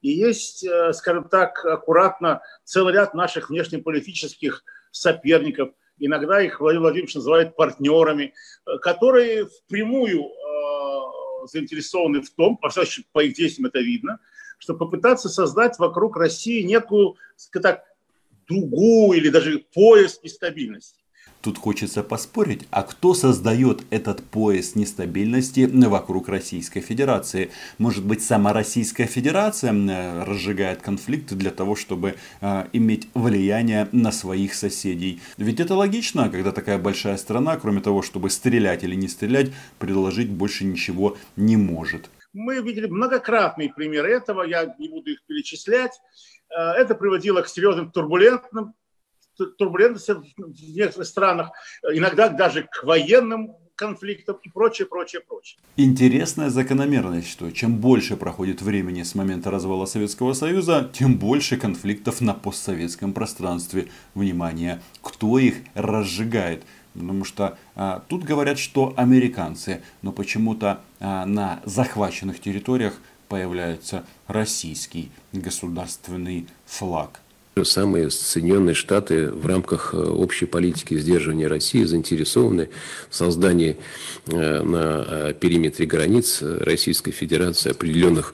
И 0.00 0.10
есть, 0.10 0.64
э, 0.64 0.92
скажем 0.94 1.28
так, 1.28 1.64
аккуратно 1.66 2.40
целый 2.64 2.94
ряд 2.94 3.12
наших 3.12 3.50
внешнеполитических 3.50 4.64
соперников, 4.92 5.70
иногда 5.98 6.40
их 6.40 6.60
Владимир 6.60 6.82
Владимирович 6.82 7.14
называет 7.16 7.56
партнерами, 7.56 8.32
э, 8.66 8.78
которые 8.78 9.46
впрямую 9.46 10.26
э, 10.26 11.46
заинтересованы 11.48 12.22
в 12.22 12.30
том, 12.30 12.56
по 12.56 13.24
их 13.24 13.34
действиям 13.34 13.66
это 13.66 13.80
видно, 13.80 14.20
чтобы 14.58 14.78
попытаться 14.78 15.28
создать 15.28 15.78
вокруг 15.78 16.16
России 16.16 16.62
некую, 16.62 17.16
скажем 17.34 17.62
так, 17.62 17.84
дугу 18.46 19.12
или 19.12 19.28
даже 19.28 19.64
пояс 19.74 20.20
нестабильности. 20.22 21.01
Тут 21.42 21.58
хочется 21.58 22.04
поспорить, 22.04 22.68
а 22.70 22.84
кто 22.84 23.14
создает 23.14 23.82
этот 23.90 24.22
пояс 24.22 24.76
нестабильности 24.76 25.68
вокруг 25.88 26.28
Российской 26.28 26.80
Федерации? 26.80 27.50
Может 27.78 28.04
быть, 28.04 28.22
сама 28.22 28.52
Российская 28.52 29.06
Федерация 29.06 29.72
разжигает 30.24 30.82
конфликты 30.82 31.34
для 31.34 31.50
того, 31.50 31.74
чтобы 31.74 32.14
э, 32.40 32.66
иметь 32.72 33.08
влияние 33.14 33.88
на 33.90 34.12
своих 34.12 34.54
соседей? 34.54 35.20
Ведь 35.36 35.58
это 35.58 35.74
логично, 35.74 36.28
когда 36.30 36.52
такая 36.52 36.78
большая 36.78 37.16
страна, 37.16 37.56
кроме 37.56 37.80
того, 37.80 38.02
чтобы 38.02 38.30
стрелять 38.30 38.84
или 38.84 38.94
не 38.94 39.08
стрелять, 39.08 39.50
предложить 39.80 40.30
больше 40.30 40.64
ничего 40.64 41.16
не 41.34 41.56
может. 41.56 42.08
Мы 42.32 42.62
видели 42.62 42.86
многократные 42.86 43.68
примеры 43.74 44.12
этого, 44.12 44.44
я 44.44 44.76
не 44.78 44.88
буду 44.88 45.10
их 45.10 45.24
перечислять. 45.26 46.00
Э, 46.56 46.70
это 46.78 46.94
приводило 46.94 47.42
к 47.42 47.48
серьезным 47.48 47.90
турбулентным 47.90 48.74
турбулентностям 49.36 50.24
в 50.36 50.74
некоторых 50.76 51.06
странах, 51.06 51.50
иногда 51.82 52.28
даже 52.28 52.62
к 52.64 52.84
военным 52.84 53.56
конфликтам 53.74 54.36
и 54.42 54.48
прочее, 54.48 54.86
прочее, 54.86 55.22
прочее. 55.26 55.58
Интересная 55.76 56.50
закономерность, 56.50 57.28
что 57.28 57.50
чем 57.50 57.78
больше 57.78 58.16
проходит 58.16 58.62
времени 58.62 59.02
с 59.02 59.14
момента 59.14 59.50
развала 59.50 59.86
Советского 59.86 60.34
Союза, 60.34 60.90
тем 60.92 61.18
больше 61.18 61.56
конфликтов 61.56 62.20
на 62.20 62.34
постсоветском 62.34 63.12
пространстве. 63.12 63.88
Внимание, 64.14 64.80
кто 65.00 65.38
их 65.38 65.56
разжигает? 65.74 66.62
Потому 66.94 67.24
что 67.24 67.58
а, 67.74 68.04
тут 68.08 68.22
говорят, 68.22 68.58
что 68.58 68.92
американцы, 68.96 69.82
но 70.02 70.12
почему-то 70.12 70.80
а, 71.00 71.24
на 71.24 71.60
захваченных 71.64 72.38
территориях 72.38 73.00
появляется 73.28 74.04
российский 74.26 75.10
государственный 75.32 76.46
флаг. 76.66 77.21
Самые 77.64 78.10
Соединенные 78.10 78.74
Штаты 78.74 79.30
в 79.30 79.44
рамках 79.44 79.92
э, 79.92 79.98
общей 79.98 80.46
политики 80.46 80.98
сдерживания 80.98 81.48
России 81.48 81.84
заинтересованы 81.84 82.70
в 83.10 83.14
создании 83.14 83.76
э, 84.26 84.62
на 84.62 85.04
э, 85.06 85.34
периметре 85.38 85.84
границ 85.84 86.38
Российской 86.40 87.10
Федерации 87.10 87.70
определенных 87.70 88.32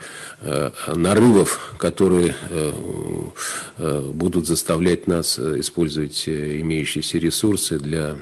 нарывов, 0.86 1.74
которые 1.78 2.36
будут 3.76 4.46
заставлять 4.46 5.08
нас 5.08 5.36
использовать 5.36 6.28
имеющиеся 6.28 7.18
ресурсы 7.18 7.80
для 7.80 8.16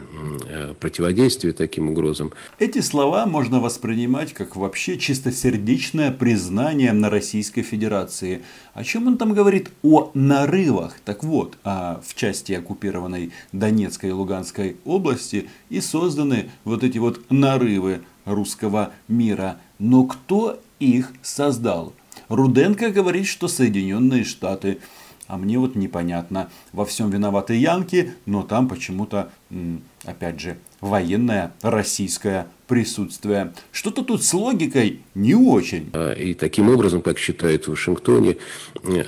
противодействия 0.81 1.53
таким 1.53 1.91
угрозам. 1.91 2.33
Эти 2.59 2.81
слова 2.81 3.26
можно 3.26 3.61
воспринимать 3.61 4.33
как 4.33 4.57
вообще 4.57 4.97
чистосердечное 4.97 6.11
признание 6.11 6.95
на 6.95 7.11
Российской 7.11 7.61
Федерации. 7.61 8.43
О 8.73 8.83
чем 8.83 9.09
он 9.09 9.19
там 9.19 9.35
говорит? 9.35 9.69
О 9.83 10.11
нарывах 10.15 10.86
делах. 10.87 11.00
Так 11.05 11.25
вот, 11.25 11.59
а 11.64 12.00
в 12.05 12.14
части 12.14 12.52
оккупированной 12.52 13.33
Донецкой 13.52 14.11
и 14.11 14.12
Луганской 14.12 14.76
области 14.85 15.49
и 15.69 15.81
созданы 15.81 16.50
вот 16.64 16.85
эти 16.85 16.99
вот 16.99 17.31
нарывы 17.31 18.02
русского 18.25 18.93
мира. 19.09 19.59
Но 19.78 20.05
кто 20.05 20.61
их 20.78 21.12
создал? 21.23 21.93
Руденко 22.28 22.90
говорит, 22.90 23.26
что 23.26 23.49
Соединенные 23.49 24.25
Штаты. 24.25 24.78
А 25.28 25.37
мне 25.37 25.59
вот 25.59 25.75
непонятно. 25.75 26.49
Во 26.73 26.85
всем 26.85 27.11
виноваты 27.11 27.55
янки, 27.55 28.14
но 28.26 28.43
там 28.43 28.69
почему-то, 28.69 29.31
опять 30.05 30.40
же, 30.40 30.57
военное 30.87 31.52
российское 31.62 32.47
присутствие. 32.66 33.52
Что-то 33.73 34.02
тут 34.02 34.25
с 34.25 34.35
логикой 34.35 35.00
не 35.14 35.35
очень. 35.35 35.90
А, 35.93 36.12
и 36.12 36.35
таким 36.35 36.69
образом, 36.69 37.00
как 37.00 37.19
считают 37.19 37.66
в 37.66 37.71
Вашингтоне, 37.71 38.37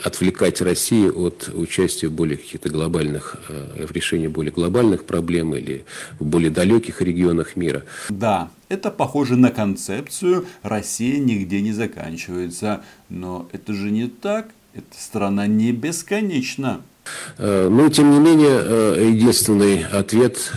отвлекать 0.04 0.60
Россию 0.60 1.18
от 1.18 1.50
участия 1.54 2.08
в 2.08 2.12
более 2.12 2.36
каких-то 2.36 2.68
глобальных, 2.68 3.36
э, 3.48 3.86
в 3.86 3.92
решении 3.92 4.28
более 4.28 4.52
глобальных 4.52 5.04
проблем 5.04 5.54
или 5.54 5.84
в 6.18 6.24
более 6.24 6.50
далеких 6.50 7.02
регионах 7.02 7.56
мира. 7.56 7.84
Да, 8.08 8.50
это 8.68 8.90
похоже 8.90 9.36
на 9.36 9.50
концепцию 9.50 10.46
«Россия 10.62 11.18
нигде 11.18 11.60
не 11.60 11.72
заканчивается». 11.72 12.82
Но 13.08 13.48
это 13.52 13.72
же 13.72 13.90
не 13.90 14.08
так. 14.08 14.50
Эта 14.74 15.00
страна 15.00 15.46
не 15.46 15.72
бесконечна. 15.72 16.82
Э, 17.38 17.68
но, 17.68 17.88
тем 17.88 18.10
не 18.10 18.18
менее, 18.18 19.10
единственный 19.10 19.84
ответ 19.84 20.52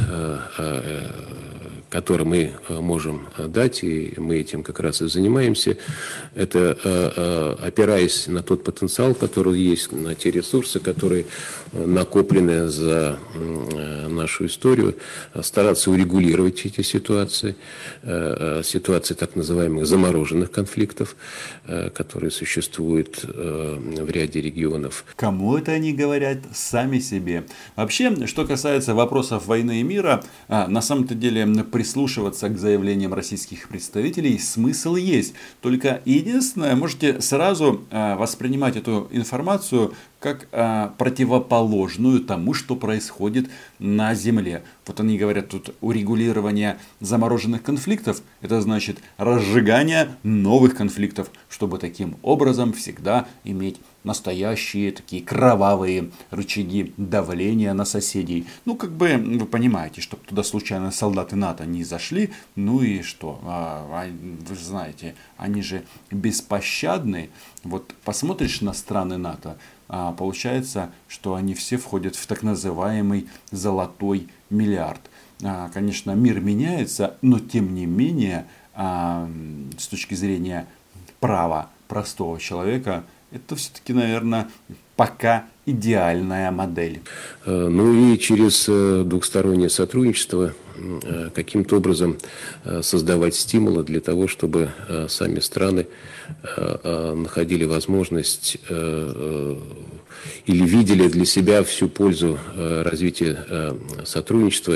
который 1.92 2.26
мы 2.26 2.54
э, 2.70 2.80
можем 2.80 3.28
э, 3.38 3.48
дать, 3.48 3.84
и 3.84 4.14
мы 4.18 4.38
этим 4.38 4.64
как 4.64 4.80
раз 4.80 5.02
и 5.02 5.10
занимаемся, 5.10 5.78
это 6.34 6.78
э, 6.84 7.56
опираясь 7.68 8.28
на 8.28 8.42
тот 8.42 8.64
потенциал, 8.64 9.14
который 9.14 9.60
есть, 9.60 9.92
на 9.92 10.16
те 10.16 10.32
ресурсы, 10.32 10.80
которые 10.80 11.26
накоплены 11.74 12.70
за 12.70 13.20
нашу 14.12 14.46
историю, 14.46 14.96
стараться 15.42 15.92
урегулировать 15.92 16.66
эти 16.66 16.82
ситуации, 16.82 17.56
ситуации 18.64 19.14
так 19.14 19.36
называемых 19.36 19.86
замороженных 19.86 20.52
конфликтов, 20.52 21.16
которые 21.94 22.32
существуют 22.32 23.24
в 23.24 24.10
ряде 24.10 24.42
регионов. 24.42 25.06
Кому 25.16 25.58
это 25.58 25.72
они 25.72 25.94
говорят? 25.94 26.40
Сами 26.54 27.00
себе. 27.00 27.46
Вообще, 27.76 28.28
что 28.28 28.46
касается 28.46 28.94
вопросов 28.96 29.48
войны 29.48 29.80
и 29.80 29.84
мира, 29.84 30.24
на 30.48 30.82
самом-то 30.82 31.16
деле 31.16 31.46
прислушиваться 31.64 32.50
к 32.50 32.58
заявлениям 32.58 33.14
российских 33.14 33.70
представителей 33.70 34.38
смысл 34.40 34.96
есть. 34.96 35.34
Только 35.62 36.02
единственное, 36.06 36.76
можете 36.76 37.22
сразу 37.22 37.86
воспринимать 37.92 38.76
эту 38.76 39.08
информацию 39.12 39.94
как 40.22 40.48
а, 40.52 40.94
противоположную 41.00 42.22
тому, 42.22 42.54
что 42.54 42.76
происходит 42.76 43.50
на 43.80 44.14
Земле. 44.14 44.64
Вот 44.86 45.00
они 45.00 45.18
говорят 45.18 45.50
тут 45.50 45.76
урегулирование 45.82 46.78
замороженных 47.00 47.64
конфликтов, 47.64 48.22
это 48.42 48.62
значит 48.62 49.00
разжигание 49.18 50.10
новых 50.22 50.76
конфликтов, 50.76 51.32
чтобы 51.50 51.80
таким 51.80 52.18
образом 52.22 52.72
всегда 52.72 53.26
иметь 53.44 53.80
настоящие 54.04 54.92
такие 54.92 55.22
кровавые 55.22 56.12
рычаги 56.30 56.94
давления 56.98 57.74
на 57.74 57.86
соседей. 57.86 58.48
Ну, 58.66 58.76
как 58.76 58.92
бы 58.92 59.16
вы 59.18 59.46
понимаете, 59.46 60.02
чтобы 60.02 60.24
туда 60.26 60.44
случайно 60.44 60.92
солдаты 60.92 61.36
НАТО 61.36 61.66
не 61.66 61.84
зашли, 61.84 62.32
ну 62.56 62.82
и 62.82 63.02
что? 63.02 63.40
А, 63.44 63.88
а, 63.90 64.08
вы 64.48 64.56
знаете, 64.56 65.16
они 65.38 65.62
же 65.62 65.84
беспощадны. 66.10 67.30
Вот 67.64 67.94
посмотришь 68.04 68.62
на 68.62 68.74
страны 68.74 69.18
НАТО, 69.18 69.58
получается, 70.18 70.92
что 71.08 71.36
они 71.36 71.54
все 71.54 71.78
входят 71.78 72.16
в 72.16 72.26
так 72.26 72.44
называемый 72.44 73.28
золотой 73.52 74.30
миллиард. 74.50 75.02
А, 75.44 75.70
конечно, 75.70 76.12
мир 76.12 76.40
меняется, 76.40 77.18
но 77.22 77.40
тем 77.40 77.74
не 77.74 77.86
менее, 77.86 78.46
а, 78.74 79.30
с 79.78 79.88
точки 79.88 80.14
зрения 80.14 80.68
права 81.20 81.70
простого 81.88 82.40
человека, 82.40 83.04
это 83.32 83.56
все-таки, 83.56 83.94
наверное, 83.94 84.50
пока 84.96 85.46
идеальная 85.72 86.52
модель. 86.52 87.02
Э, 87.46 87.68
ну 87.68 88.14
и 88.14 88.18
через 88.18 88.66
э, 88.68 89.04
двухстороннее 89.06 89.70
сотрудничество 89.70 90.54
э, 90.76 91.30
каким-то 91.34 91.78
образом 91.78 92.18
создавать 92.82 93.36
стимулы 93.36 93.84
для 93.84 94.00
того, 94.00 94.28
чтобы 94.28 94.70
сами 95.10 95.40
страны 95.40 95.88
находили 96.56 97.66
возможность 97.66 98.58
или 100.46 100.66
видели 100.66 101.08
для 101.08 101.26
себя 101.26 101.64
всю 101.64 101.90
пользу 101.90 102.40
развития 102.56 103.76
сотрудничества 104.06 104.76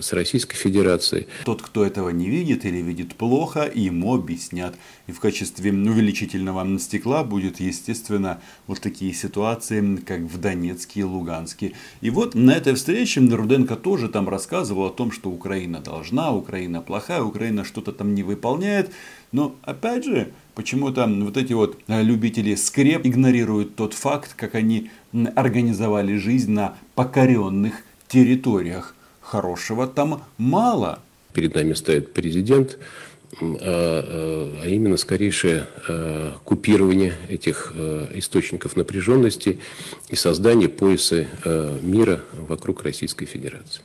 с 0.00 0.12
Российской 0.12 0.56
Федерацией. 0.56 1.26
Тот, 1.44 1.62
кто 1.62 1.84
этого 1.84 2.08
не 2.10 2.28
видит 2.28 2.64
или 2.64 2.78
видит 2.78 3.14
плохо, 3.14 3.70
ему 3.72 4.14
объяснят. 4.14 4.74
И 5.06 5.12
в 5.12 5.20
качестве 5.20 5.72
увеличительного 5.72 6.78
стекла 6.78 7.24
будет, 7.24 7.60
естественно, 7.60 8.40
вот 8.66 8.80
такие 8.80 9.12
ситуации, 9.12 9.98
как 10.12 10.20
в 10.20 10.38
Донецке 10.38 11.00
и 11.00 11.04
Луганске. 11.04 11.72
И 12.02 12.10
вот 12.10 12.34
на 12.34 12.52
этой 12.52 12.74
встрече 12.74 13.20
Руденко 13.20 13.76
тоже 13.76 14.08
там 14.08 14.28
рассказывал 14.28 14.86
о 14.86 14.90
том, 14.90 15.10
что 15.10 15.30
Украина 15.30 15.80
должна, 15.80 16.32
Украина 16.32 16.82
плохая, 16.82 17.22
Украина 17.22 17.64
что-то 17.64 17.92
там 17.92 18.14
не 18.14 18.22
выполняет. 18.22 18.90
Но 19.32 19.56
опять 19.62 20.04
же, 20.04 20.32
почему-то 20.54 21.06
вот 21.06 21.36
эти 21.36 21.54
вот 21.54 21.78
э, 21.88 22.02
любители 22.02 22.54
скреп 22.54 23.06
игнорируют 23.06 23.74
тот 23.74 23.94
факт, 23.94 24.34
как 24.36 24.54
они 24.54 24.90
организовали 25.34 26.16
жизнь 26.18 26.52
на 26.52 26.74
покоренных 26.94 27.82
территориях. 28.08 28.94
Хорошего 29.22 29.86
там 29.86 30.24
мало. 30.36 30.98
Перед 31.32 31.54
нами 31.54 31.72
стоит 31.72 32.12
президент, 32.12 32.78
а, 33.40 33.44
а, 33.44 34.62
а 34.62 34.68
именно 34.68 34.96
скорейшее 34.96 35.66
э, 35.88 36.32
купирование 36.44 37.14
этих 37.28 37.72
источников 38.14 38.76
напряженности 38.76 39.60
и 40.08 40.16
создание 40.16 40.68
пояса 40.68 41.26
мира 41.82 42.22
вокруг 42.32 42.82
Российской 42.82 43.26
Федерации. 43.26 43.82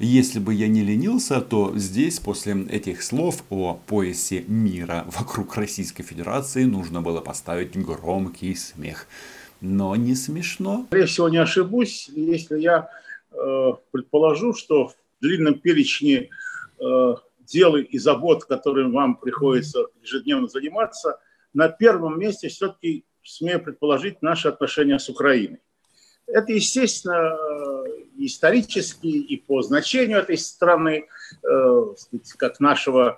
Если 0.00 0.40
бы 0.40 0.52
я 0.52 0.66
не 0.66 0.82
ленился, 0.82 1.40
то 1.40 1.72
здесь, 1.76 2.18
после 2.18 2.66
этих 2.66 3.02
слов 3.02 3.44
о 3.48 3.74
поясе 3.86 4.44
мира 4.48 5.06
вокруг 5.06 5.56
Российской 5.56 6.02
Федерации, 6.02 6.64
нужно 6.64 7.00
было 7.00 7.20
поставить 7.20 7.76
громкий 7.76 8.56
смех. 8.56 9.06
Но 9.60 9.94
не 9.94 10.16
смешно. 10.16 10.84
Скорее 10.88 11.06
всего, 11.06 11.28
не 11.28 11.36
ошибусь, 11.36 12.10
если 12.14 12.60
я 12.60 12.88
э, 13.30 13.72
предположу, 13.92 14.52
что 14.52 14.88
в 14.88 14.94
длинном 15.20 15.54
перечне 15.54 16.28
э, 16.80 17.14
дел 17.46 17.76
и 17.76 17.98
забот, 17.98 18.44
которым 18.44 18.92
вам 18.92 19.16
приходится 19.16 19.86
ежедневно 20.02 20.48
заниматься, 20.48 21.20
на 21.52 21.68
первом 21.68 22.18
месте 22.18 22.48
все-таки, 22.48 23.04
смею 23.22 23.62
предположить, 23.62 24.22
наши 24.22 24.48
отношения 24.48 24.98
с 24.98 25.08
Украиной. 25.08 25.60
Это, 26.26 26.52
естественно, 26.52 27.36
исторически 28.16 29.06
и 29.06 29.36
по 29.36 29.62
значению 29.62 30.18
этой 30.18 30.38
страны, 30.38 31.06
э, 31.42 31.94
как 32.38 32.60
нашего 32.60 33.16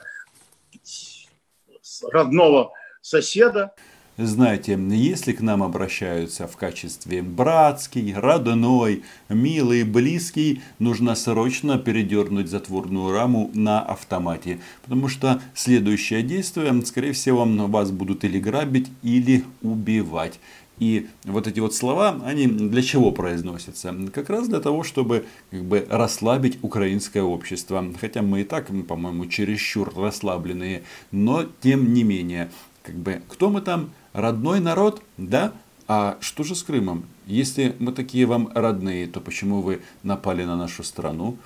родного 2.03 2.73
соседа. 3.01 3.75
Знаете, 4.19 4.79
если 4.93 5.33
к 5.33 5.43
нам 5.43 5.63
обращаются 5.63 6.47
в 6.47 6.57
качестве 6.57 7.21
братский, 7.21 8.15
родной, 8.15 9.03
милый, 9.29 9.85
близкий, 9.85 10.63
нужно 10.79 11.15
срочно 11.15 11.77
передернуть 11.77 12.49
затворную 12.49 13.13
раму 13.13 13.51
на 13.53 13.83
автомате. 13.83 14.59
Потому 14.85 15.09
что 15.09 15.43
следующее 15.53 16.23
действие, 16.23 16.83
скорее 16.87 17.13
всего, 17.13 17.45
вас 17.45 17.91
будут 17.91 18.25
или 18.25 18.41
грабить, 18.41 18.89
или 19.03 19.45
убивать. 19.61 20.41
И 20.79 21.09
вот 21.25 21.47
эти 21.47 21.61
вот 21.61 21.75
слова, 21.75 22.19
они 22.25 22.47
для 22.47 22.81
чего 22.81 23.11
произносятся? 23.13 23.95
Как 24.15 24.31
раз 24.31 24.49
для 24.49 24.61
того, 24.61 24.83
чтобы 24.83 25.27
как 25.51 25.63
бы 25.63 25.87
расслабить 25.91 26.59
украинское 26.63 27.23
общество. 27.23 27.85
Хотя 28.01 28.23
мы 28.23 28.41
и 28.41 28.45
так, 28.45 28.69
по-моему, 28.89 29.27
чересчур 29.27 29.93
расслабленные. 29.95 30.85
Но 31.11 31.45
тем 31.61 31.93
не 31.93 32.03
менее, 32.03 32.51
как 32.83 32.95
бы, 32.95 33.21
кто 33.29 33.51
мы 33.51 33.61
там? 33.61 33.91
Родной 34.17 34.61
народ? 34.61 35.03
Да? 35.19 35.53
А 35.89 36.17
что 36.21 36.43
же 36.43 36.55
с 36.55 36.63
Крымом? 36.63 37.05
Если 37.27 37.77
мы 37.79 37.93
такие 37.93 38.25
вам 38.25 38.51
родные, 38.55 39.07
то 39.07 39.21
почему 39.21 39.61
вы 39.61 39.83
напали 40.03 40.43
на 40.45 40.57
нашу 40.57 40.85
страну? 40.85 41.37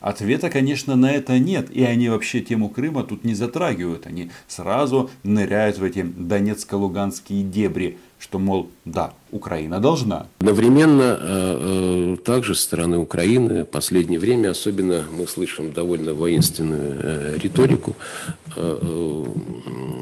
Ответа, 0.00 0.48
конечно, 0.48 0.96
на 0.96 1.12
это 1.12 1.38
нет. 1.38 1.70
И 1.70 1.84
они 1.84 2.08
вообще 2.08 2.40
тему 2.40 2.70
Крыма 2.70 3.04
тут 3.04 3.24
не 3.24 3.34
затрагивают. 3.34 4.06
Они 4.06 4.30
сразу 4.48 5.10
ныряют 5.24 5.76
в 5.76 5.84
эти 5.84 6.04
донецко-луганские 6.04 7.42
дебри 7.42 7.98
что, 8.18 8.38
мол, 8.38 8.70
да, 8.84 9.12
Украина 9.30 9.78
должна. 9.78 10.26
Одновременно 10.38 11.18
э, 11.20 12.14
э, 12.14 12.16
также 12.24 12.54
со 12.54 12.62
стороны 12.62 12.98
Украины 12.98 13.64
в 13.64 13.66
последнее 13.66 14.18
время 14.18 14.50
особенно 14.50 15.04
мы 15.12 15.26
слышим 15.26 15.72
довольно 15.72 16.14
воинственную 16.14 16.96
э, 17.02 17.38
риторику, 17.38 17.94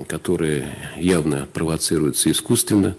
которая 0.07 0.77
явно 0.97 1.47
провоцируется 1.53 2.31
искусственно, 2.31 2.97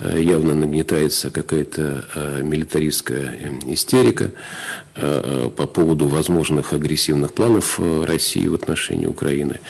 явно 0.00 0.54
нагнетается 0.54 1.30
какая-то 1.30 2.40
милитаристская 2.42 3.58
истерика 3.66 4.30
по 4.94 5.66
поводу 5.66 6.06
возможных 6.06 6.72
агрессивных 6.72 7.32
планов 7.32 7.80
России 7.80 8.46
в 8.46 8.54
отношении 8.54 9.06
Украины. 9.06 9.60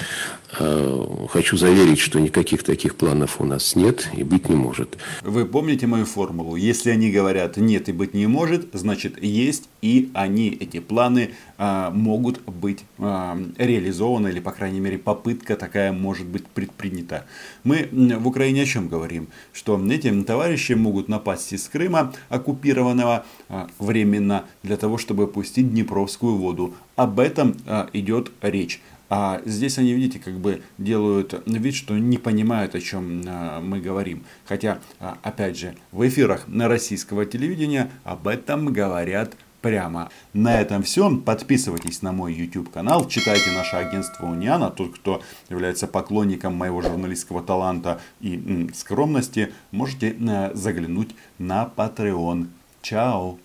Хочу 0.53 1.57
заверить, 1.57 1.99
что 1.99 2.21
никаких 2.21 2.63
таких 2.63 2.97
планов 2.97 3.41
у 3.41 3.45
нас 3.45 3.75
нет 3.75 4.11
и 4.15 4.23
быть 4.23 4.51
не 4.51 4.55
может. 4.55 4.99
Вы 5.23 5.47
помните 5.47 5.87
мою 5.87 6.05
формулу? 6.05 6.57
Если 6.57 6.91
они 6.91 7.11
говорят 7.11 7.57
нет 7.57 7.89
и 7.89 7.93
быть 7.93 8.13
не 8.13 8.27
может, 8.27 8.69
значит 8.75 9.23
есть 9.23 9.69
и 9.83 10.11
они, 10.15 10.49
эти 10.49 10.79
планы, 10.79 11.31
а, 11.59 11.91
могут 11.91 12.41
быть 12.43 12.85
а, 12.99 13.39
реализованы 13.59 14.29
или, 14.29 14.41
по 14.41 14.53
крайней 14.53 14.81
мере, 14.81 14.99
попытка 14.99 15.57
такая 15.57 15.93
может 15.93 16.27
быть 16.27 16.47
предпринята. 16.47 17.25
Мы 17.65 17.89
в 17.91 18.27
Украине 18.29 18.63
о 18.63 18.67
чем 18.67 18.89
говорим? 18.89 19.29
Что 19.53 19.81
эти 19.91 20.11
товарищи 20.23 20.73
могут 20.73 21.09
напасть 21.09 21.53
из 21.53 21.69
Крыма, 21.69 22.13
оккупированного 22.29 23.25
а, 23.49 23.69
временно, 23.79 24.45
для 24.63 24.77
того, 24.77 24.99
чтобы 24.99 25.27
пустить 25.27 25.71
Днепровскую 25.73 26.37
воду. 26.37 26.75
Об 26.95 27.19
этом 27.19 27.57
идет 27.93 28.31
речь. 28.43 28.81
А 29.15 29.43
здесь 29.45 29.77
они, 29.77 29.93
видите, 29.93 30.19
как 30.19 30.39
бы 30.39 30.63
делают 30.79 31.43
вид, 31.45 31.75
что 31.75 31.99
не 31.99 32.17
понимают, 32.17 32.75
о 32.75 32.81
чем 32.81 33.23
а, 33.27 33.61
мы 33.61 33.79
говорим. 33.79 34.25
Хотя, 34.47 34.79
а, 35.01 35.19
опять 35.23 35.59
же, 35.59 35.77
в 35.91 36.09
эфирах 36.09 36.49
на 36.49 36.67
российского 36.67 37.27
телевидения 37.27 37.91
об 38.05 38.27
этом 38.27 38.73
говорят 38.73 39.37
прямо. 39.61 40.09
На 40.33 40.59
этом 40.59 40.83
все. 40.83 41.15
Подписывайтесь 41.15 42.01
на 42.01 42.13
мой 42.13 42.33
YouTube 42.33 42.71
канал, 42.73 43.07
читайте 43.07 43.51
наше 43.51 43.77
агентство 43.77 44.25
Униана. 44.25 44.71
Тот, 44.71 44.95
кто 44.95 45.21
является 45.51 45.87
поклонником 45.87 46.55
моего 46.55 46.81
журналистского 46.81 47.43
таланта 47.43 48.01
и 48.23 48.71
скромности, 48.73 49.53
можете 49.73 50.17
э, 50.19 50.55
заглянуть 50.55 51.11
на 51.39 51.71
Patreon. 51.77 52.47
Чао! 52.81 53.37